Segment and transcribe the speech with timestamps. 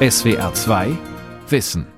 [0.00, 0.96] SWR 2
[1.48, 1.97] Wissen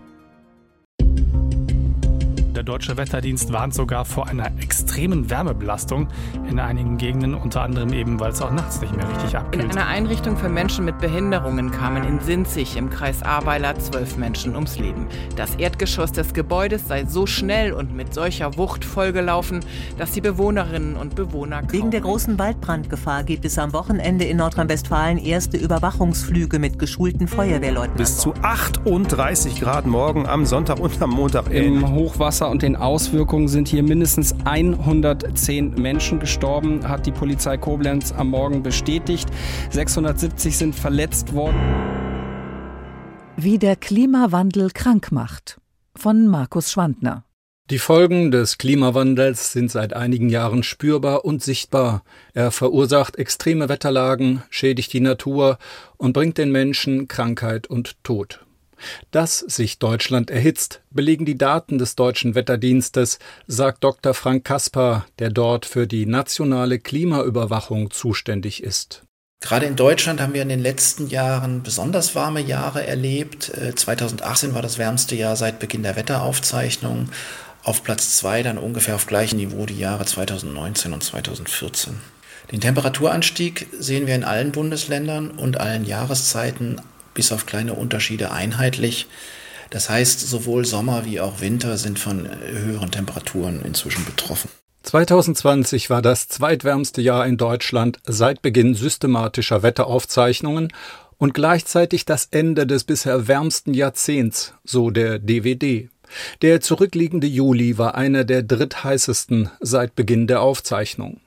[2.60, 6.08] der Deutsche Wetterdienst warnt sogar vor einer extremen Wärmebelastung
[6.46, 9.64] in einigen Gegenden, unter anderem eben, weil es auch nachts nicht mehr richtig abkühlt.
[9.64, 14.54] In einer Einrichtung für Menschen mit Behinderungen kamen in Sinzig im Kreis Ahrweiler zwölf Menschen
[14.56, 15.06] ums Leben.
[15.36, 19.60] Das Erdgeschoss des Gebäudes sei so schnell und mit solcher Wucht vollgelaufen,
[19.96, 25.16] dass die Bewohnerinnen und Bewohner Wegen der großen Waldbrandgefahr gibt es am Wochenende in Nordrhein-Westfalen
[25.16, 27.96] erste Überwachungsflüge mit geschulten Feuerwehrleuten.
[27.96, 31.50] Bis zu 38 Grad morgen am Sonntag und am Montag.
[31.50, 38.12] Im Hochwasser und den Auswirkungen sind hier mindestens 110 Menschen gestorben, hat die Polizei Koblenz
[38.12, 39.28] am Morgen bestätigt.
[39.70, 41.56] 670 sind verletzt worden.
[43.36, 45.58] Wie der Klimawandel krank macht.
[45.96, 47.24] Von Markus Schwandner.
[47.70, 52.02] Die Folgen des Klimawandels sind seit einigen Jahren spürbar und sichtbar.
[52.34, 55.56] Er verursacht extreme Wetterlagen, schädigt die Natur
[55.96, 58.44] und bringt den Menschen Krankheit und Tod.
[59.10, 64.14] Dass sich Deutschland erhitzt, belegen die Daten des deutschen Wetterdienstes, sagt Dr.
[64.14, 69.04] Frank Kaspar, der dort für die nationale Klimaüberwachung zuständig ist.
[69.42, 73.50] Gerade in Deutschland haben wir in den letzten Jahren besonders warme Jahre erlebt.
[73.74, 77.08] 2018 äh, war das wärmste Jahr seit Beginn der Wetteraufzeichnung.
[77.62, 82.00] Auf Platz zwei dann ungefähr auf gleichem Niveau die Jahre 2019 und 2014.
[82.52, 86.80] Den Temperaturanstieg sehen wir in allen Bundesländern und allen Jahreszeiten
[87.20, 89.06] bis auf kleine Unterschiede einheitlich.
[89.68, 94.48] Das heißt, sowohl Sommer wie auch Winter sind von höheren Temperaturen inzwischen betroffen.
[94.84, 100.72] 2020 war das zweitwärmste Jahr in Deutschland seit Beginn systematischer Wetteraufzeichnungen
[101.18, 105.90] und gleichzeitig das Ende des bisher wärmsten Jahrzehnts, so der DWD.
[106.40, 111.20] Der zurückliegende Juli war einer der drittheißesten seit Beginn der Aufzeichnung.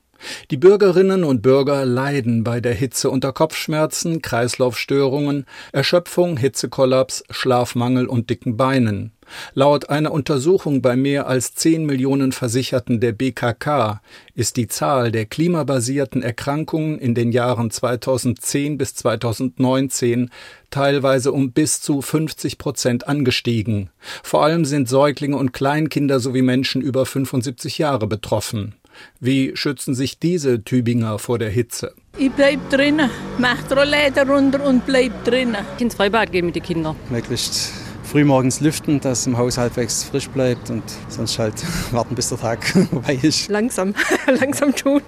[0.52, 8.30] Die Bürgerinnen und Bürger leiden bei der Hitze unter Kopfschmerzen, Kreislaufstörungen, Erschöpfung, Hitzekollaps, Schlafmangel und
[8.30, 9.12] dicken Beinen.
[9.54, 14.02] Laut einer Untersuchung bei mehr als 10 Millionen Versicherten der BKK
[14.36, 20.30] ist die Zahl der klimabasierten Erkrankungen in den Jahren 2010 bis 2019
[20.70, 23.90] teilweise um bis zu 50 Prozent angestiegen.
[24.24, 28.76] Vor allem sind Säuglinge und Kleinkinder sowie Menschen über 75 Jahre betroffen.
[29.20, 31.94] Wie schützen sich diese Tübinger vor der Hitze?
[32.18, 35.66] Ich bleib drinnen, mach die Rollläder runter und bleib drinnen.
[35.80, 36.96] Ins Freibad gehen mit den Kindern.
[37.10, 37.72] Möglichst
[38.04, 41.56] frühmorgens lüften, dass im Haus halbwegs frisch bleibt und sonst halt
[41.92, 43.50] warten, bis der Tag vorbei ist.
[43.50, 43.96] Langsam,
[44.28, 45.02] langsam tun,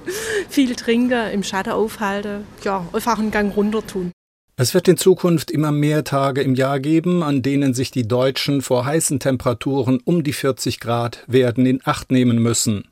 [0.49, 4.11] viel trinken, im Schatten aufhalten, ja, einfach einen Gang runter tun.
[4.57, 8.61] Es wird in Zukunft immer mehr Tage im Jahr geben, an denen sich die Deutschen
[8.61, 12.85] vor heißen Temperaturen um die 40 Grad werden in Acht nehmen müssen.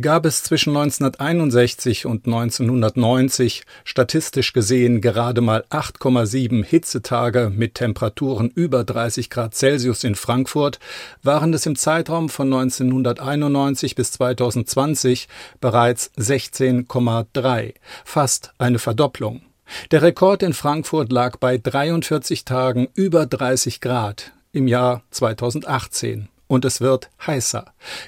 [0.00, 8.84] Gab es zwischen 1961 und 1990 statistisch gesehen gerade mal 8,7 Hitzetage mit Temperaturen über
[8.84, 10.78] 30 Grad Celsius in Frankfurt,
[11.22, 15.28] waren es im Zeitraum von 1991 bis 2020
[15.60, 19.42] bereits 16,3, fast eine Verdopplung.
[19.90, 26.64] Der Rekord in Frankfurt lag bei 43 Tagen über 30 Grad im Jahr 2018 und
[26.64, 27.64] es wird heißer.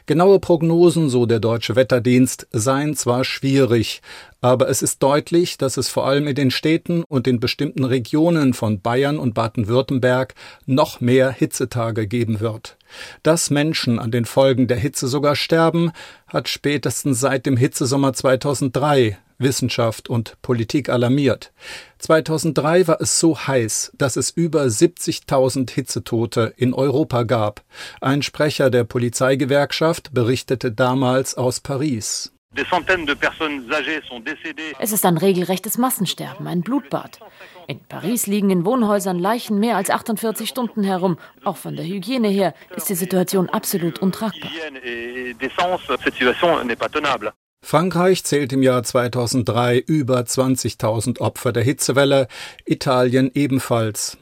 [0.07, 4.03] Genaue Prognosen, so der deutsche Wetterdienst, seien zwar schwierig,
[4.43, 8.53] aber es ist deutlich, dass es vor allem in den Städten und in bestimmten Regionen
[8.53, 10.35] von Bayern und Baden-Württemberg
[10.67, 12.77] noch mehr Hitzetage geben wird.
[13.23, 15.93] Dass Menschen an den Folgen der Hitze sogar sterben,
[16.27, 21.53] hat spätestens seit dem Hitzesommer 2003 Wissenschaft und Politik alarmiert.
[21.99, 27.63] 2003 war es so heiß, dass es über 70.000 Hitzetote in Europa gab.
[28.01, 32.33] Ein Sprecher der Polizeigewerkschaft berichtete damals aus Paris.
[34.79, 37.19] Es ist ein regelrechtes Massensterben, ein Blutbad.
[37.67, 41.19] In Paris liegen in Wohnhäusern Leichen mehr als 48 Stunden herum.
[41.45, 44.51] Auch von der Hygiene her ist die Situation absolut untragbar.
[47.65, 52.27] Frankreich zählt im Jahr 2003 über 20.000 Opfer der Hitzewelle,
[52.67, 54.19] Italien ebenfalls.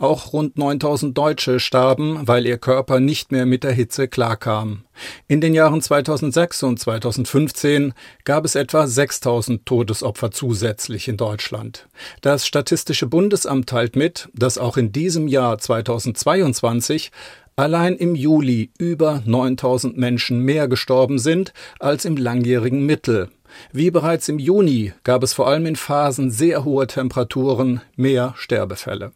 [0.00, 4.84] Auch rund 9000 Deutsche starben, weil ihr Körper nicht mehr mit der Hitze klarkam.
[5.28, 7.92] In den Jahren 2006 und 2015
[8.24, 11.86] gab es etwa 6000 Todesopfer zusätzlich in Deutschland.
[12.22, 17.10] Das Statistische Bundesamt teilt mit, dass auch in diesem Jahr 2022
[17.56, 23.28] allein im Juli über 9000 Menschen mehr gestorben sind als im langjährigen Mittel.
[23.70, 29.12] Wie bereits im Juni gab es vor allem in Phasen sehr hoher Temperaturen mehr Sterbefälle.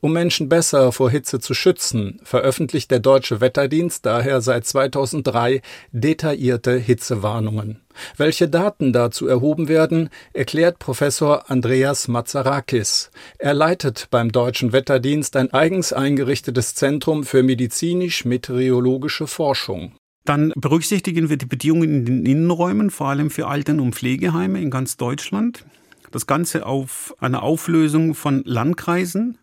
[0.00, 5.62] Um Menschen besser vor Hitze zu schützen, veröffentlicht der Deutsche Wetterdienst daher seit 2003
[5.92, 7.80] detaillierte Hitzewarnungen.
[8.16, 13.10] Welche Daten dazu erhoben werden, erklärt Professor Andreas Mazarakis.
[13.38, 19.94] Er leitet beim Deutschen Wetterdienst ein eigens eingerichtetes Zentrum für medizinisch-meteorologische Forschung.
[20.24, 24.70] Dann berücksichtigen wir die Bedingungen in den Innenräumen, vor allem für Alten- und Pflegeheime in
[24.70, 25.64] ganz Deutschland.
[26.10, 29.38] Das Ganze auf einer Auflösung von Landkreisen.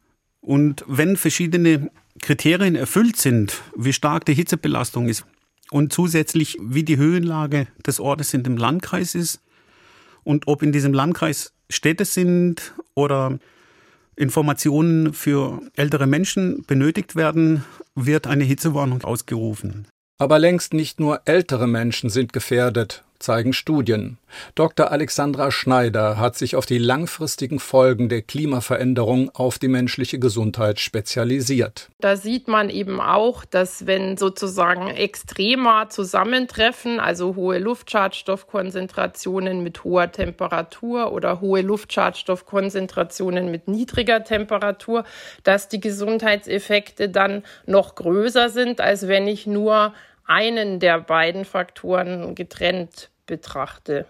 [0.46, 1.90] Und wenn verschiedene
[2.22, 5.26] Kriterien erfüllt sind, wie stark die Hitzebelastung ist
[5.72, 9.42] und zusätzlich wie die Höhenlage des Ortes in dem Landkreis ist
[10.24, 13.40] und ob in diesem Landkreis Städte sind oder
[14.16, 17.64] Informationen für ältere Menschen benötigt werden,
[17.96, 19.88] wird eine Hitzewarnung ausgerufen.
[20.20, 24.18] Aber längst nicht nur ältere Menschen sind gefährdet, zeigen Studien.
[24.56, 24.92] Dr.
[24.92, 31.90] Alexandra Schneider hat sich auf die langfristigen Folgen der Klimaveränderung auf die menschliche Gesundheit spezialisiert.
[32.00, 40.12] Da sieht man eben auch, dass wenn sozusagen Extrema zusammentreffen, also hohe Luftschadstoffkonzentrationen mit hoher
[40.12, 45.04] Temperatur oder hohe Luftschadstoffkonzentrationen mit niedriger Temperatur,
[45.44, 49.94] dass die Gesundheitseffekte dann noch größer sind, als wenn ich nur
[50.26, 54.06] einen der beiden Faktoren getrennt betrachte.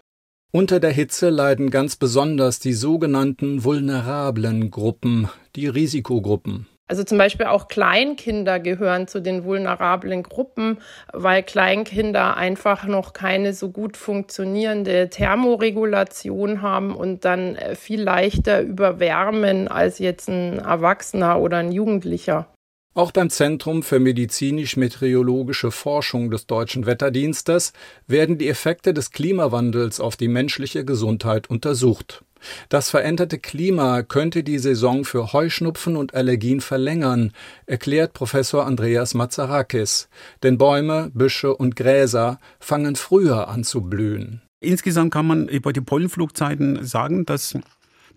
[0.52, 6.68] Unter der Hitze leiden ganz besonders die sogenannten vulnerablen Gruppen, die Risikogruppen.
[6.88, 10.78] Also zum Beispiel auch Kleinkinder gehören zu den vulnerablen Gruppen,
[11.12, 19.68] weil Kleinkinder einfach noch keine so gut funktionierende Thermoregulation haben und dann viel leichter überwärmen
[19.68, 22.48] als jetzt ein Erwachsener oder ein Jugendlicher.
[22.98, 27.74] Auch beim Zentrum für medizinisch-meteorologische Forschung des Deutschen Wetterdienstes
[28.08, 32.24] werden die Effekte des Klimawandels auf die menschliche Gesundheit untersucht.
[32.70, 37.34] Das veränderte Klima könnte die Saison für Heuschnupfen und Allergien verlängern,
[37.66, 40.08] erklärt Professor Andreas Mazarakis.
[40.42, 44.42] Denn Bäume, Büsche und Gräser fangen früher an zu blühen.
[44.62, 47.58] Insgesamt kann man über die Pollenflugzeiten sagen, dass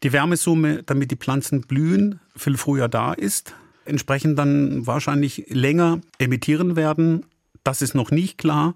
[0.04, 3.56] die Wärmesumme, damit die Pflanzen blühen, viel früher da ist
[3.88, 7.26] entsprechend dann wahrscheinlich länger emittieren werden.
[7.64, 8.75] Das ist noch nicht klar.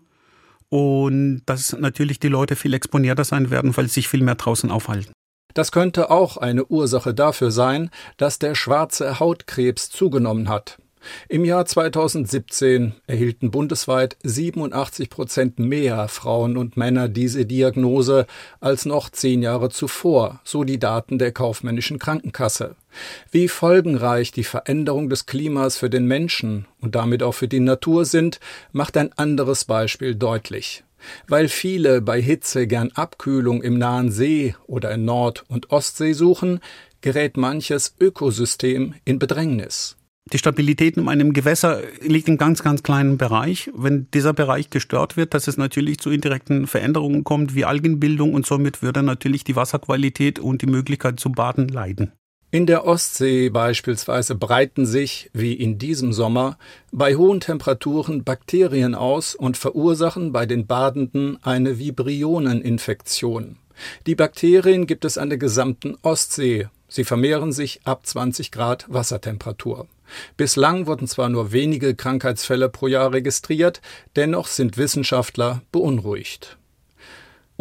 [0.68, 4.70] Und dass natürlich die Leute viel exponierter sein werden, weil sie sich viel mehr draußen
[4.70, 5.12] aufhalten.
[5.54, 10.78] Das könnte auch eine Ursache dafür sein, dass der schwarze Hautkrebs zugenommen hat.
[11.28, 18.26] Im Jahr 2017 erhielten bundesweit 87 Prozent mehr Frauen und Männer diese Diagnose
[18.60, 22.76] als noch zehn Jahre zuvor, so die Daten der kaufmännischen Krankenkasse.
[23.30, 28.04] Wie folgenreich die Veränderung des Klimas für den Menschen und damit auch für die Natur
[28.04, 28.38] sind,
[28.72, 30.84] macht ein anderes Beispiel deutlich.
[31.26, 36.60] Weil viele bei Hitze gern Abkühlung im nahen See oder in Nord- und Ostsee suchen,
[37.00, 39.96] gerät manches Ökosystem in Bedrängnis.
[40.30, 43.70] Die Stabilität in einem Gewässer liegt in ganz, ganz kleinen Bereich.
[43.74, 48.46] Wenn dieser Bereich gestört wird, dass es natürlich zu indirekten Veränderungen kommt, wie Algenbildung und
[48.46, 52.12] somit würde natürlich die Wasserqualität und die Möglichkeit zu baden leiden.
[52.54, 56.58] In der Ostsee beispielsweise breiten sich, wie in diesem Sommer,
[56.92, 63.56] bei hohen Temperaturen Bakterien aus und verursachen bei den Badenden eine Vibrioneninfektion.
[64.06, 66.68] Die Bakterien gibt es an der gesamten Ostsee.
[66.88, 69.88] Sie vermehren sich ab 20 Grad Wassertemperatur.
[70.36, 73.80] Bislang wurden zwar nur wenige Krankheitsfälle pro Jahr registriert,
[74.16, 76.58] dennoch sind Wissenschaftler beunruhigt.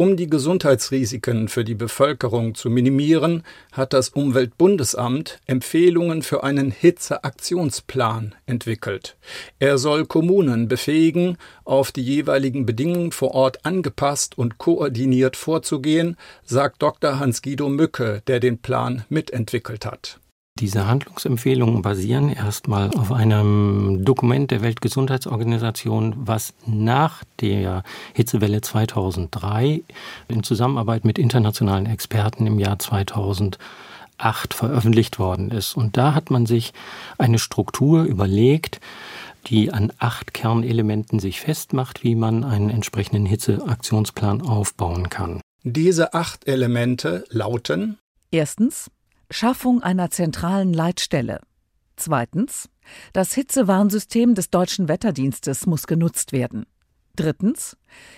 [0.02, 8.34] Um die Gesundheitsrisiken für die Bevölkerung zu minimieren, hat das Umweltbundesamt Empfehlungen für einen Hitzeaktionsplan
[8.46, 9.16] entwickelt.
[9.58, 16.82] Er soll Kommunen befähigen, auf die jeweiligen Bedingungen vor Ort angepasst und koordiniert vorzugehen, sagt
[16.82, 17.20] Dr.
[17.20, 20.21] Hans-Guido Mücke, der den Plan mitentwickelt hat.
[20.58, 27.82] Diese Handlungsempfehlungen basieren erstmal auf einem Dokument der Weltgesundheitsorganisation, was nach der
[28.12, 29.82] Hitzewelle 2003
[30.28, 33.58] in Zusammenarbeit mit internationalen Experten im Jahr 2008
[34.52, 35.74] veröffentlicht worden ist.
[35.74, 36.74] Und da hat man sich
[37.16, 38.80] eine Struktur überlegt,
[39.46, 45.40] die an acht Kernelementen sich festmacht, wie man einen entsprechenden Hitzeaktionsplan aufbauen kann.
[45.64, 47.98] Diese acht Elemente lauten
[48.30, 48.90] Erstens
[49.32, 51.40] Schaffung einer zentralen Leitstelle.
[51.96, 52.68] Zweitens.
[53.12, 56.66] Das Hitzewarnsystem des deutschen Wetterdienstes muss genutzt werden.
[57.16, 57.76] Drittens.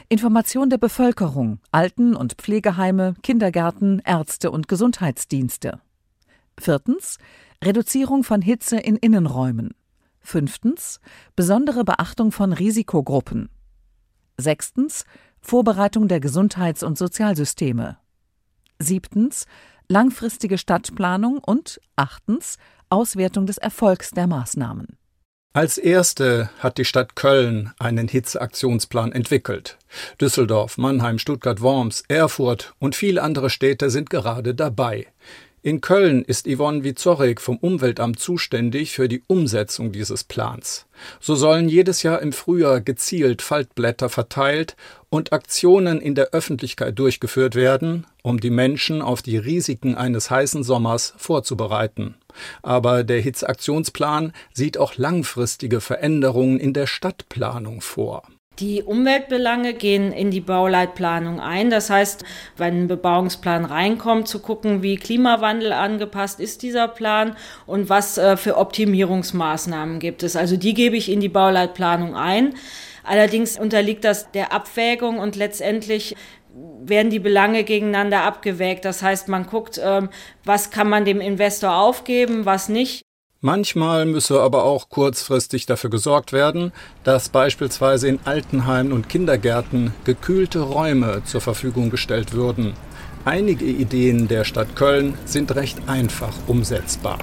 [0.09, 5.81] Information der Bevölkerung, Alten- und Pflegeheime, Kindergärten, Ärzte und Gesundheitsdienste.
[6.59, 7.19] Viertens.
[7.63, 9.75] Reduzierung von Hitze in Innenräumen.
[10.21, 11.01] Fünftens.
[11.37, 13.51] Besondere Beachtung von Risikogruppen.
[14.37, 15.05] Sechstens.
[15.41, 17.99] Vorbereitung der Gesundheits- und Sozialsysteme.
[18.79, 19.47] Siebtens
[19.89, 22.59] langfristige Stadtplanung und achtens
[22.91, 24.97] Auswertung des Erfolgs der Maßnahmen.
[25.57, 29.79] Als erste hat die Stadt Köln einen Hitzeaktionsplan entwickelt.
[30.21, 35.07] Düsseldorf, Mannheim, Stuttgart, Worms, Erfurt und viele andere Städte sind gerade dabei.
[35.67, 40.85] In Köln ist Yvonne Wizorik vom Umweltamt zuständig für die Umsetzung dieses Plans.
[41.21, 44.77] So sollen jedes Jahr im Frühjahr gezielt Faltblätter verteilt
[45.09, 50.65] und Aktionen in der Öffentlichkeit durchgeführt werden, um die Menschen auf die Risiken eines heißen
[50.65, 52.17] Sommers vorzubereiten.
[52.61, 58.25] Aber der Hitzeaktionsplan sieht auch langfristige Veränderungen in der Stadtplanung vor.
[58.61, 61.71] Die Umweltbelange gehen in die Bauleitplanung ein.
[61.71, 62.25] Das heißt,
[62.57, 68.37] wenn ein Bebauungsplan reinkommt, zu gucken, wie Klimawandel angepasst ist dieser Plan und was äh,
[68.37, 70.37] für Optimierungsmaßnahmen gibt es.
[70.37, 72.55] Also die gebe ich in die Bauleitplanung ein.
[73.03, 76.15] Allerdings unterliegt das der Abwägung und letztendlich
[76.85, 78.85] werden die Belange gegeneinander abgewägt.
[78.85, 80.09] Das heißt, man guckt, ähm,
[80.45, 83.03] was kann man dem Investor aufgeben, was nicht.
[83.47, 86.73] Manchmal müsse aber auch kurzfristig dafür gesorgt werden,
[87.03, 92.73] dass beispielsweise in Altenheimen und Kindergärten gekühlte Räume zur Verfügung gestellt würden.
[93.27, 97.19] Einige Ideen der Stadt Köln sind recht einfach umsetzbar.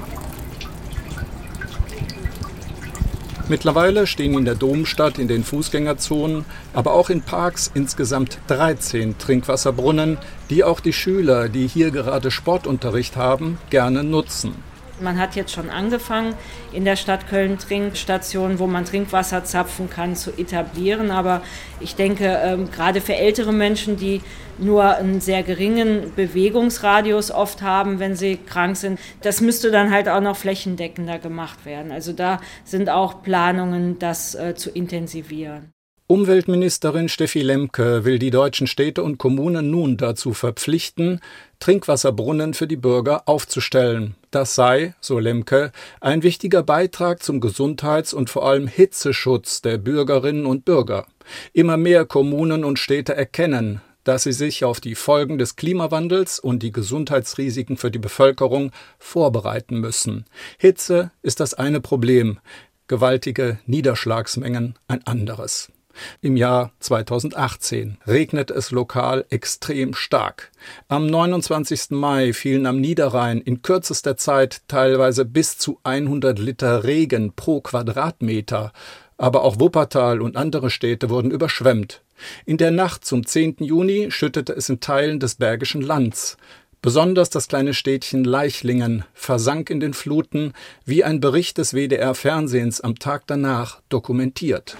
[3.49, 10.19] Mittlerweile stehen in der Domstadt in den Fußgängerzonen, aber auch in Parks insgesamt 13 Trinkwasserbrunnen,
[10.51, 14.53] die auch die Schüler, die hier gerade Sportunterricht haben, gerne nutzen.
[15.01, 16.35] Man hat jetzt schon angefangen,
[16.71, 21.11] in der Stadt Köln Trinkstationen, wo man Trinkwasser zapfen kann, zu etablieren.
[21.11, 21.41] Aber
[21.79, 24.21] ich denke, ähm, gerade für ältere Menschen, die
[24.57, 30.07] nur einen sehr geringen Bewegungsradius oft haben, wenn sie krank sind, das müsste dann halt
[30.07, 31.91] auch noch flächendeckender gemacht werden.
[31.91, 35.73] Also da sind auch Planungen, das äh, zu intensivieren.
[36.11, 41.21] Umweltministerin Steffi Lemke will die deutschen Städte und Kommunen nun dazu verpflichten,
[41.59, 44.15] Trinkwasserbrunnen für die Bürger aufzustellen.
[44.31, 50.45] Das sei, so Lemke, ein wichtiger Beitrag zum Gesundheits- und vor allem Hitzeschutz der Bürgerinnen
[50.45, 51.05] und Bürger.
[51.51, 56.63] Immer mehr Kommunen und Städte erkennen, dass sie sich auf die Folgen des Klimawandels und
[56.63, 60.25] die Gesundheitsrisiken für die Bevölkerung vorbereiten müssen.
[60.57, 62.39] Hitze ist das eine Problem,
[62.87, 65.73] gewaltige Niederschlagsmengen ein anderes.
[66.21, 70.51] Im Jahr 2018 regnet es lokal extrem stark.
[70.87, 71.91] Am 29.
[71.91, 78.73] Mai fielen am Niederrhein in kürzester Zeit teilweise bis zu 100 Liter Regen pro Quadratmeter.
[79.17, 82.01] Aber auch Wuppertal und andere Städte wurden überschwemmt.
[82.45, 83.57] In der Nacht zum 10.
[83.59, 86.37] Juni schüttete es in Teilen des Bergischen Lands.
[86.83, 92.97] Besonders das kleine Städtchen Leichlingen versank in den Fluten, wie ein Bericht des WDR-Fernsehens am
[92.97, 94.75] Tag danach dokumentiert.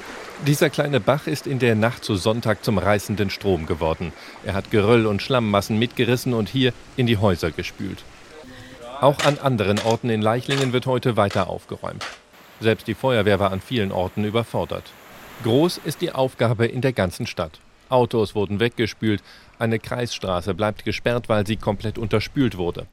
[0.48, 4.14] Dieser kleine Bach ist in der Nacht zu Sonntag zum reißenden Strom geworden.
[4.44, 8.04] Er hat Geröll und Schlammmassen mitgerissen und hier in die Häuser gespült.
[9.00, 12.04] Auch an anderen Orten in Leichlingen wird heute weiter aufgeräumt.
[12.60, 14.86] Selbst die Feuerwehr war an vielen Orten überfordert.
[15.44, 17.60] Groß ist die Aufgabe in der ganzen Stadt.
[17.90, 19.22] Autos wurden weggespült,
[19.62, 22.88] eine Kreisstraße bleibt gesperrt, weil sie komplett unterspült wurde.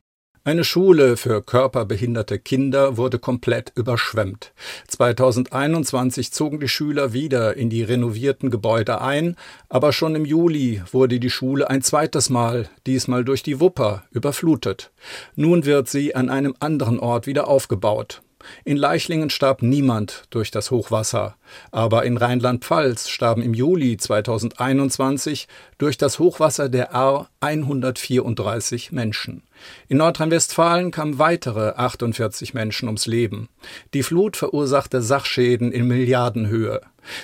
[0.44, 4.54] Eine Schule für körperbehinderte Kinder wurde komplett überschwemmt.
[4.87, 9.37] 2021 zogen die Schüler wieder in die renovierten Gebäude ein,
[9.68, 14.90] aber schon im Juli wurde die Schule ein zweites Mal, diesmal durch die Wupper, überflutet.
[15.37, 18.22] Nun wird sie an einem anderen Ort wieder aufgebaut.
[18.64, 21.37] In Leichlingen starb niemand durch das Hochwasser,
[21.71, 29.43] aber in Rheinland-Pfalz starben im Juli 2021 durch das Hochwasser der Ahr 134 Menschen.
[29.88, 33.49] In Nordrhein-Westfalen kamen weitere 48 Menschen ums Leben.
[33.95, 36.81] Die Flut verursachte Sachschäden in Milliardenhöhe.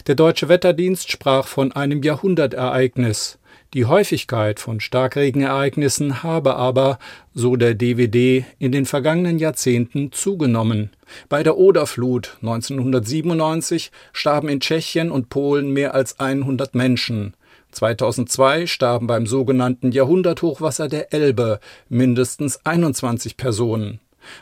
[0.07, 3.38] Der deutsche Wetterdienst sprach von einem Jahrhundertereignis.
[3.75, 7.00] Die Häufigkeit von Starkregenereignissen habe aber,
[7.35, 10.90] so der DVD, in den vergangenen Jahrzehnten zugenommen.
[11.28, 17.35] Bei der Oderflut 1997 starben in Tschechien und Polen mehr als 100 Menschen.
[17.73, 23.99] 2002 starben beim sogenannten Jahrhunderthochwasser der Elbe mindestens 21 Personen.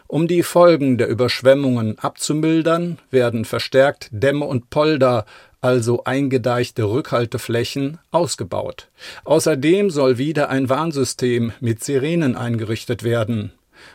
[0.07, 5.25] Um die Folgen der Überschwemmungen abzumildern, werden verstärkt Dämme und Polder
[5.63, 8.91] also eingedeichte Rückhalteflächen, ausgebaut.
[9.25, 13.53] Außerdem soll wieder ein Warnsystem mit Sirenen eingerichtet werden.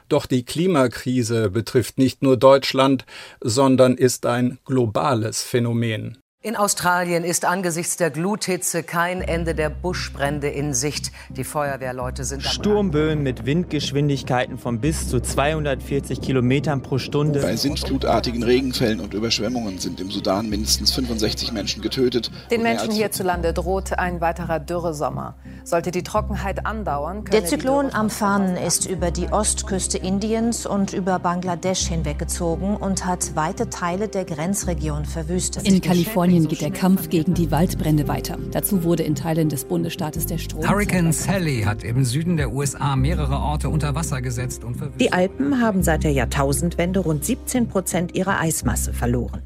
[0.09, 3.05] Doch die Klimakrise betrifft nicht nur Deutschland,
[3.41, 6.17] sondern ist ein globales Phänomen.
[6.43, 11.11] In Australien ist angesichts der Gluthitze kein Ende der Buschbrände in Sicht.
[11.29, 17.41] Die Feuerwehrleute sind Sturmböen mit Windgeschwindigkeiten von bis zu 240 Kilometern pro Stunde.
[17.41, 22.29] Bei sintflutartigen Regenfällen und Überschwemmungen sind im Sudan mindestens 65 Menschen getötet.
[22.51, 25.33] Den Menschen hierzulande droht ein weiterer Dürresommer.
[25.63, 31.87] Sollte die Trockenheit andauern, der Zyklon Amphan ist über die Ostküste Indiens und über Bangladesch
[31.87, 35.67] hinweggezogen und hat weite Teile der Grenzregion verwüstet.
[35.67, 38.37] In Kalifornien geht der Kampf gegen die Waldbrände weiter.
[38.51, 40.67] Dazu wurde in Teilen des Bundesstaates der Strom.
[40.67, 45.01] Hurricane Sally hat im Süden der USA mehrere Orte unter Wasser gesetzt und verwüstet.
[45.01, 49.41] Die Alpen haben seit der Jahrtausendwende rund 17 Prozent ihrer Eismasse verloren.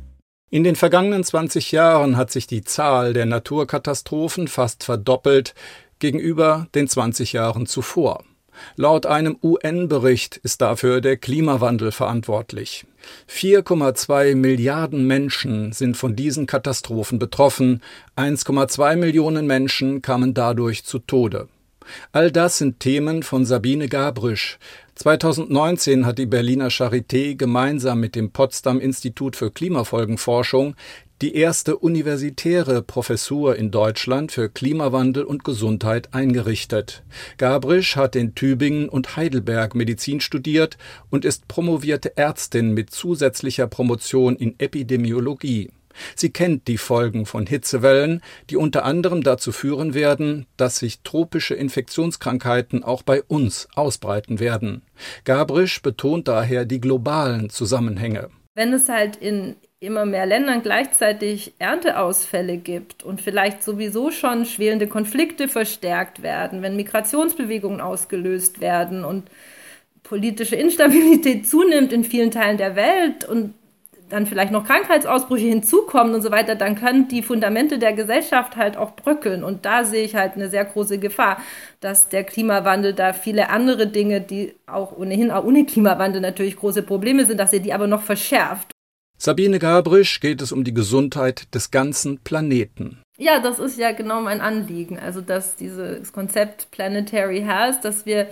[0.50, 5.54] In den vergangenen 20 Jahren hat sich die Zahl der Naturkatastrophen fast verdoppelt
[6.00, 8.24] gegenüber den 20 Jahren zuvor.
[8.76, 12.86] Laut einem UN-Bericht ist dafür der Klimawandel verantwortlich.
[13.30, 17.82] 4,2 Milliarden Menschen sind von diesen Katastrophen betroffen,
[18.16, 21.48] 1,2 Millionen Menschen kamen dadurch zu Tode.
[22.12, 24.60] All das sind Themen von Sabine Gabrisch.
[24.96, 30.76] 2019 hat die Berliner Charité gemeinsam mit dem Potsdam Institut für Klimafolgenforschung
[31.22, 37.04] die erste universitäre Professur in Deutschland für Klimawandel und Gesundheit eingerichtet.
[37.38, 40.80] Gabrisch hat in Tübingen und Heidelberg Medizin studiert
[41.12, 45.70] und ist promovierte Ärztin mit zusätzlicher Promotion in Epidemiologie.
[46.16, 51.54] Sie kennt die Folgen von Hitzewellen, die unter anderem dazu führen werden, dass sich tropische
[51.54, 54.82] Infektionskrankheiten auch bei uns ausbreiten werden.
[55.24, 58.30] Gabrisch betont daher die globalen Zusammenhänge.
[58.56, 64.86] Wenn es halt in immer mehr Ländern gleichzeitig Ernteausfälle gibt und vielleicht sowieso schon schwelende
[64.86, 69.24] Konflikte verstärkt werden, wenn Migrationsbewegungen ausgelöst werden und
[70.04, 73.56] politische Instabilität zunimmt in vielen Teilen der Welt und
[74.10, 78.78] dann vielleicht noch Krankheitsausbrüche hinzukommen und so weiter, dann können die Fundamente der Gesellschaft halt
[78.78, 79.44] auch bröckeln.
[79.44, 81.42] Und da sehe ich halt eine sehr große Gefahr,
[81.80, 86.84] dass der Klimawandel da viele andere Dinge, die auch ohnehin auch ohne Klimawandel natürlich große
[86.84, 88.72] Probleme sind, dass er die aber noch verschärft.
[89.24, 93.04] Sabine Gabrisch geht es um die Gesundheit des ganzen Planeten.
[93.20, 94.98] Ja, das ist ja genau mein Anliegen.
[94.98, 98.26] Also, dass dieses Konzept Planetary Health, dass wir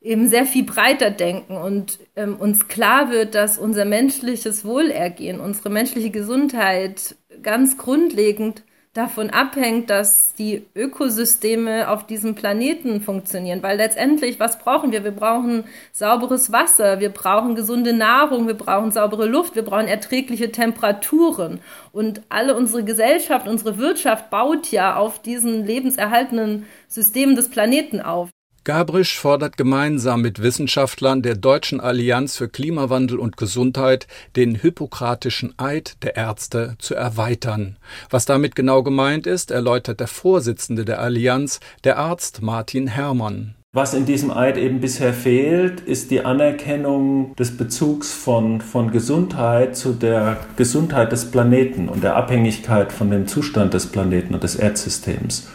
[0.00, 5.68] eben sehr viel breiter denken und ähm, uns klar wird, dass unser menschliches Wohlergehen, unsere
[5.68, 8.62] menschliche Gesundheit ganz grundlegend
[8.96, 13.62] davon abhängt, dass die Ökosysteme auf diesem Planeten funktionieren.
[13.62, 15.04] Weil letztendlich, was brauchen wir?
[15.04, 20.52] Wir brauchen sauberes Wasser, wir brauchen gesunde Nahrung, wir brauchen saubere Luft, wir brauchen erträgliche
[20.52, 21.60] Temperaturen.
[21.92, 28.30] Und alle unsere Gesellschaft, unsere Wirtschaft baut ja auf diesen lebenserhaltenden Systemen des Planeten auf.
[28.66, 36.02] Gabrisch fordert gemeinsam mit Wissenschaftlern der Deutschen Allianz für Klimawandel und Gesundheit den hippokratischen Eid
[36.02, 37.76] der Ärzte zu erweitern.
[38.10, 43.54] Was damit genau gemeint ist, erläutert der Vorsitzende der Allianz, der Arzt Martin Herrmann.
[43.72, 49.76] Was in diesem Eid eben bisher fehlt, ist die Anerkennung des Bezugs von, von Gesundheit
[49.76, 54.56] zu der Gesundheit des Planeten und der Abhängigkeit von dem Zustand des Planeten und des
[54.56, 55.46] Erdsystems.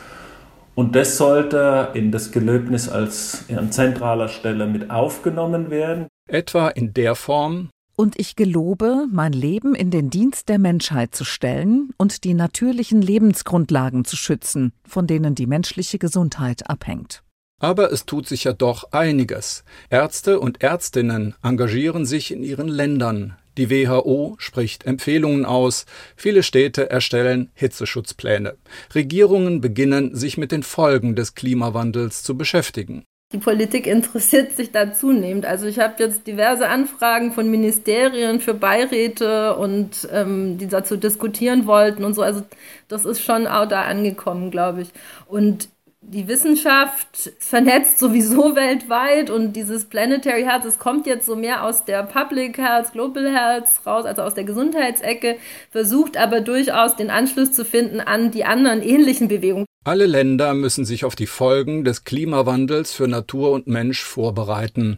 [0.76, 6.08] Und das sollte in das Gelöbnis als an zentraler Stelle mit aufgenommen werden.
[6.30, 7.70] Etwa in der Form.
[7.98, 13.02] Und ich gelobe, mein Leben in den Dienst der Menschheit zu stellen und die natürlichen
[13.02, 17.22] Lebensgrundlagen zu schützen, von denen die menschliche Gesundheit abhängt.
[17.60, 19.64] Aber es tut sich ja doch einiges.
[19.90, 26.90] Ärzte und Ärztinnen engagieren sich in ihren Ländern, die WHO spricht Empfehlungen aus, viele Städte
[26.90, 28.56] erstellen Hitzeschutzpläne.
[28.96, 33.04] Regierungen beginnen, sich mit den Folgen des Klimawandels zu beschäftigen.
[33.34, 35.46] Die Politik interessiert sich da zunehmend.
[35.46, 41.68] Also ich habe jetzt diverse Anfragen von Ministerien für Beiräte und ähm, die dazu diskutieren
[41.68, 42.24] wollten und so.
[42.24, 42.42] Also
[42.88, 44.90] das ist schon auch da angekommen, glaube ich.
[45.28, 45.70] Und
[46.02, 51.86] die Wissenschaft vernetzt sowieso weltweit und dieses Planetary Health, es kommt jetzt so mehr aus
[51.86, 55.38] der Public Health, Global Health raus, also aus der Gesundheitsecke,
[55.70, 59.66] versucht aber durchaus den Anschluss zu finden an die anderen ähnlichen Bewegungen.
[59.86, 64.98] Alle Länder müssen sich auf die Folgen des Klimawandels für Natur und Mensch vorbereiten.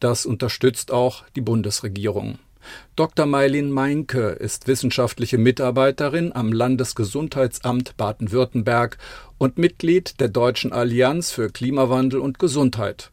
[0.00, 2.38] Das unterstützt auch die Bundesregierung.
[2.96, 3.26] Dr.
[3.26, 8.98] Mailin Meinke ist wissenschaftliche Mitarbeiterin am Landesgesundheitsamt Baden-Württemberg
[9.38, 13.10] und Mitglied der Deutschen Allianz für Klimawandel und Gesundheit.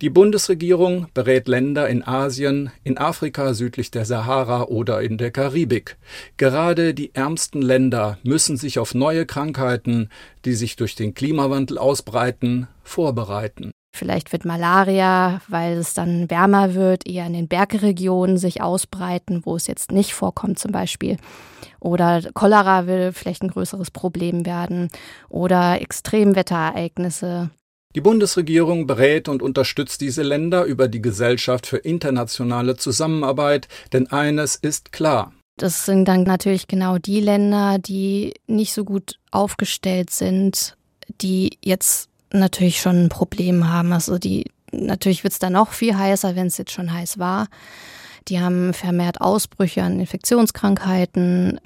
[0.00, 5.96] Die Bundesregierung berät Länder in Asien, in Afrika südlich der Sahara oder in der Karibik.
[6.36, 10.10] Gerade die ärmsten Länder müssen sich auf neue Krankheiten,
[10.44, 13.72] die sich durch den Klimawandel ausbreiten, vorbereiten.
[13.94, 19.54] Vielleicht wird Malaria, weil es dann wärmer wird, eher in den Bergregionen sich ausbreiten, wo
[19.54, 21.18] es jetzt nicht vorkommt zum Beispiel.
[21.78, 24.88] Oder Cholera will vielleicht ein größeres Problem werden.
[25.28, 27.50] Oder Extremwetterereignisse.
[27.94, 34.56] Die Bundesregierung berät und unterstützt diese Länder über die Gesellschaft für internationale Zusammenarbeit, denn eines
[34.56, 35.34] ist klar.
[35.58, 40.78] Das sind dann natürlich genau die Länder, die nicht so gut aufgestellt sind,
[41.20, 43.92] die jetzt natürlich schon ein Problem haben.
[43.92, 47.48] Also die, natürlich wird es dann noch viel heißer, wenn es jetzt schon heiß war.
[48.28, 51.60] Die haben vermehrt Ausbrüche an Infektionskrankheiten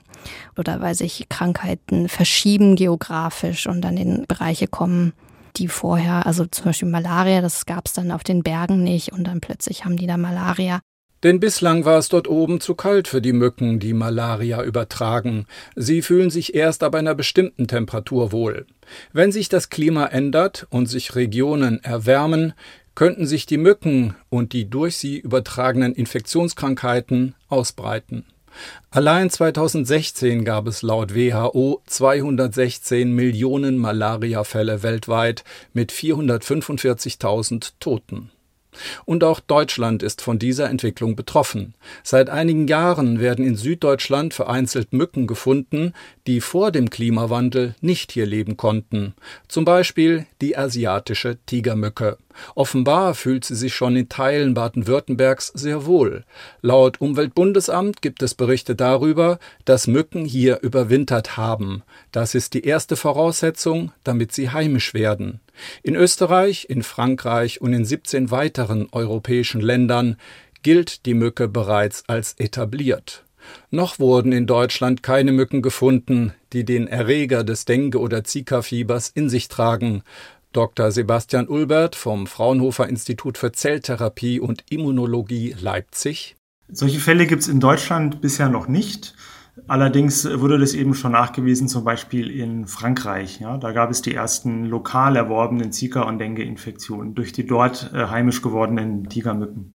[0.57, 5.13] oder weil sich Krankheiten verschieben geografisch und dann in Bereiche kommen,
[5.57, 9.25] die vorher, also zum Beispiel Malaria, das gab es dann auf den Bergen nicht und
[9.25, 10.81] dann plötzlich haben die da Malaria.
[11.23, 15.47] Denn bislang war es dort oben zu kalt für die Mücken, die Malaria übertragen.
[15.75, 18.67] Sie fühlen sich erst ab einer bestimmten Temperatur wohl.
[19.13, 22.53] Wenn sich das Klima ändert und sich Regionen erwärmen,
[22.95, 28.25] könnten sich die Mücken und die durch sie übertragenen Infektionskrankheiten ausbreiten.
[28.91, 38.31] Allein 2016 gab es laut WHO 216 Millionen Malariafälle weltweit mit 445.000 Toten.
[39.05, 41.75] Und auch Deutschland ist von dieser Entwicklung betroffen.
[42.03, 45.93] Seit einigen Jahren werden in Süddeutschland vereinzelt Mücken gefunden,
[46.27, 49.15] die vor dem Klimawandel nicht hier leben konnten.
[49.49, 52.19] Zum Beispiel die asiatische Tigermücke.
[52.55, 56.25] Offenbar fühlt sie sich schon in Teilen Baden-Württembergs sehr wohl.
[56.61, 61.83] Laut Umweltbundesamt gibt es Berichte darüber, dass Mücken hier überwintert haben.
[62.13, 65.41] Das ist die erste Voraussetzung, damit sie heimisch werden.
[65.83, 70.17] In Österreich, in Frankreich und in 17 weiteren europäischen Ländern
[70.63, 73.25] gilt die Mücke bereits als etabliert.
[73.71, 79.29] Noch wurden in Deutschland keine Mücken gefunden, die den Erreger des Dengue- oder Zika-Fiebers in
[79.29, 80.03] sich tragen.
[80.53, 80.91] Dr.
[80.91, 86.37] Sebastian Ulbert vom Fraunhofer Institut für Zelltherapie und Immunologie Leipzig.
[86.69, 89.15] Solche Fälle gibt es in Deutschland bisher noch nicht.
[89.69, 93.41] Allerdings wurde das eben schon nachgewiesen, zum Beispiel in Frankreich.
[93.41, 98.07] Ja, da gab es die ersten lokal erworbenen Zika- und Dengue-Infektionen durch die dort äh,
[98.07, 99.73] heimisch gewordenen Tigermücken.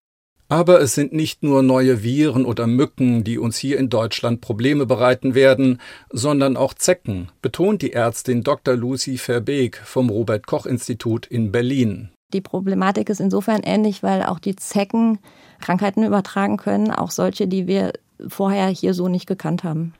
[0.51, 4.85] Aber es sind nicht nur neue Viren oder Mücken, die uns hier in Deutschland Probleme
[4.85, 8.75] bereiten werden, sondern auch Zecken, betont die Ärztin Dr.
[8.75, 12.09] Lucy Verbeek vom Robert Koch Institut in Berlin.
[12.33, 15.19] Die Problematik ist insofern ähnlich, weil auch die Zecken
[15.61, 17.93] Krankheiten übertragen können, auch solche, die wir
[18.27, 19.93] vorher hier so nicht gekannt haben.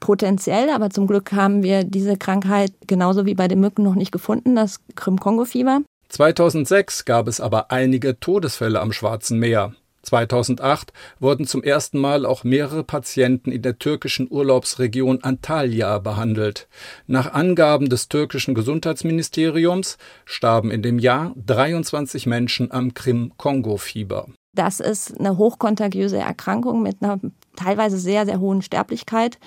[0.00, 4.12] Potenziell, aber zum Glück haben wir diese Krankheit genauso wie bei den Mücken noch nicht
[4.12, 5.80] gefunden, das Krim-Kongo-Fieber.
[6.08, 9.74] 2006 gab es aber einige Todesfälle am Schwarzen Meer.
[10.02, 16.68] 2008 wurden zum ersten Mal auch mehrere Patienten in der türkischen Urlaubsregion Antalya behandelt.
[17.06, 24.28] Nach Angaben des türkischen Gesundheitsministeriums starben in dem Jahr 23 Menschen am Krim-Kongo-Fieber.
[24.58, 27.20] Das ist eine hochkontagiöse Erkrankung mit einer
[27.54, 29.38] teilweise sehr, sehr hohen Sterblichkeit.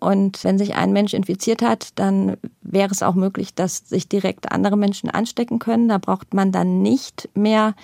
[0.00, 4.50] Und wenn sich ein Mensch infiziert hat, dann wäre es auch möglich, dass sich direkt
[4.50, 5.88] andere Menschen anstecken können.
[5.88, 7.76] Da braucht man dann nicht mehr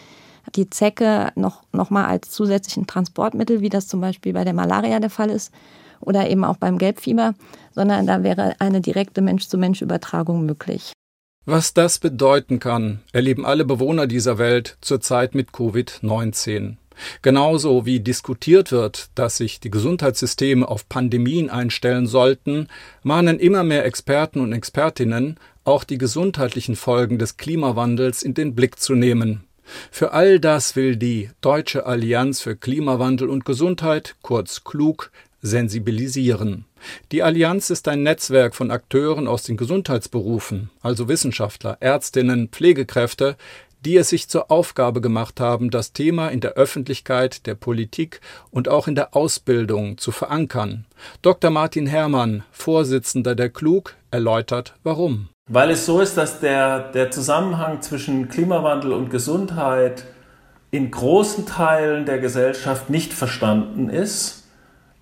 [0.57, 4.99] die Zecke noch, noch mal als zusätzlichen Transportmittel, wie das zum Beispiel bei der Malaria
[4.99, 5.55] der Fall ist
[6.01, 7.35] oder eben auch beim Gelbfieber,
[7.71, 10.93] sondern da wäre eine direkte Mensch-zu-Mensch-Übertragung möglich.
[11.45, 16.77] Was das bedeuten kann, erleben alle Bewohner dieser Welt zurzeit mit Covid-19.
[17.21, 22.69] Genauso wie diskutiert wird, dass sich die Gesundheitssysteme auf Pandemien einstellen sollten,
[23.03, 28.79] mahnen immer mehr Experten und Expertinnen, auch die gesundheitlichen Folgen des Klimawandels in den Blick
[28.79, 29.43] zu nehmen.
[29.91, 36.67] Für all das will die Deutsche Allianz für Klimawandel und Gesundheit, kurz KLUG, sensibilisieren.
[37.13, 43.37] Die Allianz ist ein Netzwerk von Akteuren aus den Gesundheitsberufen, also Wissenschaftler, Ärztinnen, Pflegekräfte,
[43.85, 48.69] die es sich zur Aufgabe gemacht haben, das Thema in der Öffentlichkeit, der Politik und
[48.69, 50.87] auch in der Ausbildung zu verankern.
[51.21, 51.51] Dr.
[51.51, 55.29] Martin Herrmann, Vorsitzender der KLUG, erläutert warum.
[55.51, 60.05] Weil es so ist, dass der, der Zusammenhang zwischen Klimawandel und Gesundheit
[60.71, 64.42] in großen Teilen der Gesellschaft nicht verstanden ist.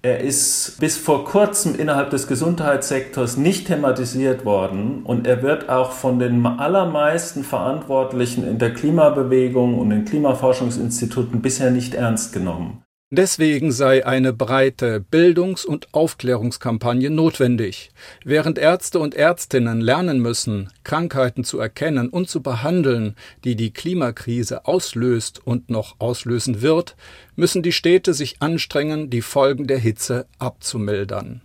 [0.02, 5.92] Er ist bis vor kurzem innerhalb des Gesundheitssektors nicht thematisiert worden und er wird auch
[5.92, 12.82] von den allermeisten Verantwortlichen in der Klimabewegung und den Klimaforschungsinstituten bisher nicht ernst genommen.
[13.12, 17.90] Deswegen sei eine breite Bildungs- und Aufklärungskampagne notwendig.
[18.24, 24.64] Während Ärzte und Ärztinnen lernen müssen, Krankheiten zu erkennen und zu behandeln, die die Klimakrise
[24.64, 26.94] auslöst und noch auslösen wird,
[27.34, 31.42] müssen die Städte sich anstrengen, die Folgen der Hitze abzumildern.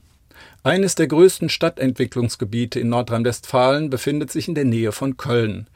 [0.65, 5.67] Eines der größten Stadtentwicklungsgebiete in Nordrhein-Westfalen befindet sich in der Nähe von Köln.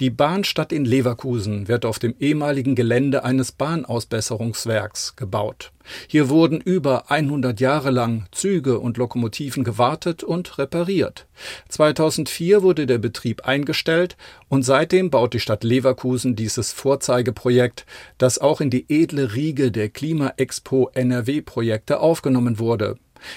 [0.00, 5.70] Die Bahnstadt in Leverkusen wird auf dem ehemaligen Gelände eines Bahnausbesserungswerks gebaut.
[6.06, 11.26] Hier wurden über 100 Jahre lang Züge und Lokomotiven gewartet und repariert.
[11.68, 14.16] 2004 wurde der Betrieb eingestellt
[14.48, 17.84] und seitdem baut die Stadt Leverkusen dieses Vorzeigeprojekt,
[18.16, 22.96] das auch in die edle Riege der Klima-Expo NRW-Projekte aufgenommen wurde.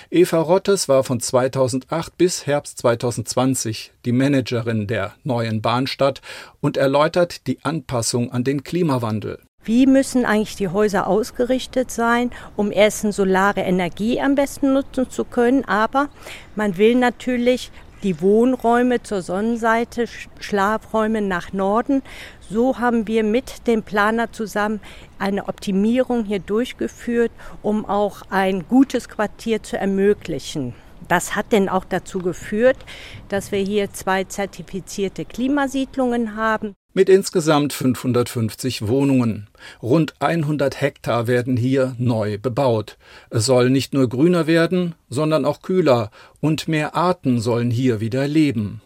[0.09, 6.21] Eva Rottes war von 2008 bis Herbst 2020 die Managerin der neuen Bahnstadt
[6.59, 9.39] und erläutert die Anpassung an den Klimawandel.
[9.63, 15.23] Wie müssen eigentlich die Häuser ausgerichtet sein, um erstens solare Energie am besten nutzen zu
[15.23, 16.09] können, aber
[16.55, 17.71] man will natürlich
[18.03, 20.05] die Wohnräume zur Sonnenseite,
[20.39, 22.01] Schlafräume nach Norden.
[22.49, 24.81] So haben wir mit dem Planer zusammen
[25.19, 30.73] eine Optimierung hier durchgeführt, um auch ein gutes Quartier zu ermöglichen.
[31.07, 32.77] Das hat denn auch dazu geführt,
[33.29, 36.73] dass wir hier zwei zertifizierte Klimasiedlungen haben.
[36.93, 39.47] Mit insgesamt 550 Wohnungen.
[39.81, 42.97] Rund 100 Hektar werden hier neu bebaut.
[43.29, 46.11] Es soll nicht nur grüner werden, sondern auch kühler
[46.41, 48.81] und mehr Arten sollen hier wieder leben.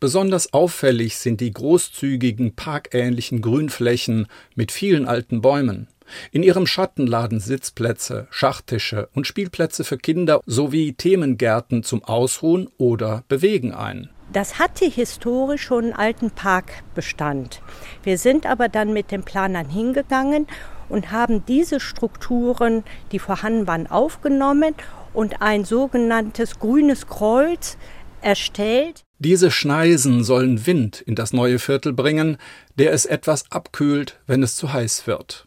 [0.00, 5.88] Besonders auffällig sind die großzügigen parkähnlichen Grünflächen mit vielen alten Bäumen.
[6.32, 13.24] In ihrem Schatten laden Sitzplätze, Schachtische und Spielplätze für Kinder sowie Themengärten zum Ausruhen oder
[13.28, 14.10] Bewegen ein.
[14.32, 17.62] Das hatte historisch schon einen alten Parkbestand.
[18.02, 20.46] Wir sind aber dann mit den Planern hingegangen
[20.88, 24.74] und haben diese Strukturen, die vorhanden waren, aufgenommen
[25.12, 27.76] und ein sogenanntes grünes Kreuz
[28.20, 29.04] erstellt.
[29.18, 32.36] Diese Schneisen sollen Wind in das neue Viertel bringen,
[32.76, 35.46] der es etwas abkühlt, wenn es zu heiß wird.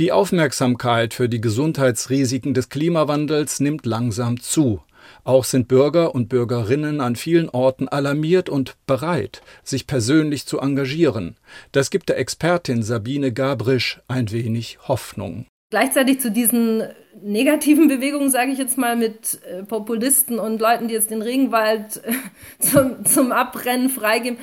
[0.00, 4.80] Die Aufmerksamkeit für die Gesundheitsrisiken des Klimawandels nimmt langsam zu.
[5.24, 11.36] Auch sind Bürger und Bürgerinnen an vielen Orten alarmiert und bereit, sich persönlich zu engagieren.
[11.72, 15.44] Das gibt der Expertin Sabine Gabrisch ein wenig Hoffnung.
[15.68, 16.82] Gleichzeitig zu diesen
[17.22, 22.02] negativen Bewegungen, sage ich jetzt mal, mit äh, Populisten und Leuten, die jetzt den Regenwald
[22.04, 22.12] äh,
[22.58, 24.38] zum, zum Abbrennen freigeben,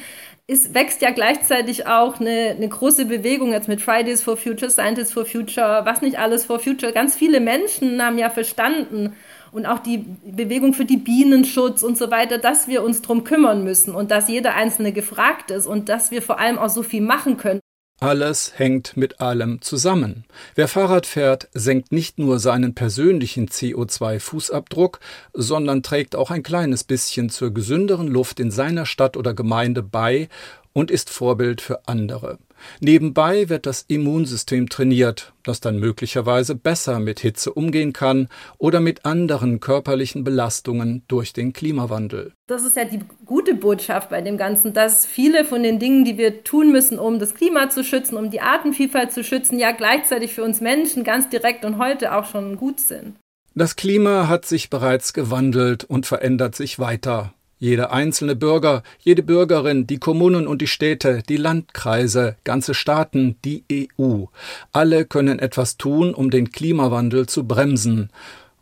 [0.48, 5.14] es wächst ja gleichzeitig auch eine, eine große Bewegung jetzt mit Fridays for Future, Scientists
[5.14, 6.94] for Future, was nicht alles for Future.
[6.94, 9.14] Ganz viele Menschen haben ja verstanden,
[9.52, 13.64] und auch die Bewegung für die Bienenschutz und so weiter, dass wir uns drum kümmern
[13.64, 17.02] müssen und dass jeder Einzelne gefragt ist und dass wir vor allem auch so viel
[17.02, 17.60] machen können.
[18.00, 20.26] Alles hängt mit allem zusammen.
[20.54, 25.00] Wer Fahrrad fährt, senkt nicht nur seinen persönlichen CO2-Fußabdruck,
[25.34, 30.30] sondern trägt auch ein kleines bisschen zur gesünderen Luft in seiner Stadt oder Gemeinde bei
[30.74, 32.38] und ist Vorbild für andere.
[32.80, 39.06] Nebenbei wird das Immunsystem trainiert, das dann möglicherweise besser mit Hitze umgehen kann oder mit
[39.06, 42.34] anderen körperlichen Belastungen durch den Klimawandel.
[42.48, 46.18] Das ist ja die gute Botschaft bei dem Ganzen, dass viele von den Dingen, die
[46.18, 50.34] wir tun müssen, um das Klima zu schützen, um die Artenvielfalt zu schützen, ja gleichzeitig
[50.34, 53.16] für uns Menschen ganz direkt und heute auch schon gut sind.
[53.56, 57.34] Das Klima hat sich bereits gewandelt und verändert sich weiter.
[57.60, 63.64] Jeder einzelne Bürger, jede Bürgerin, die Kommunen und die Städte, die Landkreise, ganze Staaten, die
[64.00, 64.26] EU,
[64.72, 68.12] alle können etwas tun, um den Klimawandel zu bremsen.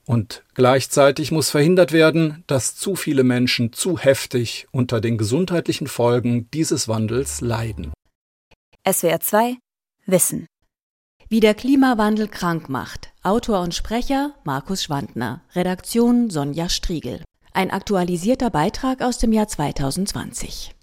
[0.06, 6.50] Und gleichzeitig muss verhindert werden, dass zu viele Menschen zu heftig unter den gesundheitlichen Folgen
[6.52, 7.92] dieses Wandels leiden.
[8.88, 9.58] SWR 2
[10.06, 10.46] Wissen.
[11.28, 13.10] Wie der Klimawandel krank macht.
[13.24, 15.42] Autor und Sprecher Markus Schwandner.
[15.56, 17.24] Redaktion Sonja Striegel.
[17.56, 20.76] Ein aktualisierter Beitrag aus dem Jahr 2020.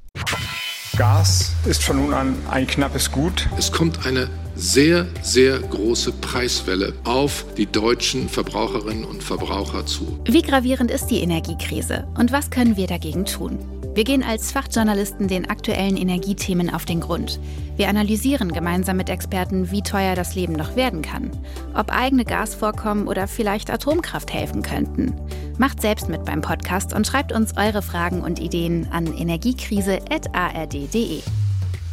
[0.97, 3.47] Gas ist von nun an ein knappes Gut.
[3.59, 10.19] Es kommt eine sehr, sehr große Preiswelle auf die deutschen Verbraucherinnen und Verbraucher zu.
[10.25, 13.59] Wie gravierend ist die Energiekrise und was können wir dagegen tun?
[13.95, 17.39] Wir gehen als Fachjournalisten den aktuellen Energiethemen auf den Grund.
[17.77, 21.31] Wir analysieren gemeinsam mit Experten, wie teuer das Leben noch werden kann,
[21.75, 25.15] ob eigene Gasvorkommen oder vielleicht Atomkraft helfen könnten.
[25.59, 31.21] Macht selbst mit beim Podcast und schreibt uns eure Fragen und Ideen an energiekrise.ard.de.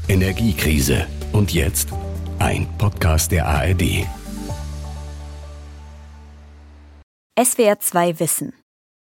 [0.07, 1.05] Energiekrise.
[1.33, 1.89] Und jetzt
[2.39, 4.07] ein Podcast der ARD.
[7.37, 8.58] SWR 2 Wissen.